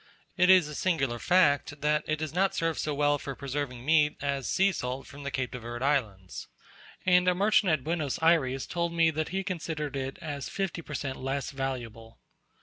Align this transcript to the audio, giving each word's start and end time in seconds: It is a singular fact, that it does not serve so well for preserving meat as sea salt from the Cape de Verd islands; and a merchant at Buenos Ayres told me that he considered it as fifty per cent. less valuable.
It 0.35 0.49
is 0.49 0.67
a 0.67 0.73
singular 0.73 1.19
fact, 1.19 1.81
that 1.81 2.03
it 2.07 2.15
does 2.17 2.33
not 2.33 2.55
serve 2.55 2.79
so 2.79 2.91
well 2.91 3.19
for 3.19 3.35
preserving 3.35 3.85
meat 3.85 4.17
as 4.19 4.49
sea 4.49 4.71
salt 4.71 5.05
from 5.05 5.21
the 5.21 5.29
Cape 5.29 5.51
de 5.51 5.59
Verd 5.59 5.83
islands; 5.83 6.47
and 7.05 7.27
a 7.27 7.35
merchant 7.35 7.71
at 7.71 7.83
Buenos 7.83 8.17
Ayres 8.19 8.65
told 8.65 8.93
me 8.93 9.11
that 9.11 9.29
he 9.29 9.43
considered 9.43 9.95
it 9.95 10.17
as 10.19 10.49
fifty 10.49 10.81
per 10.81 10.95
cent. 10.95 11.17
less 11.19 11.51
valuable. 11.51 12.17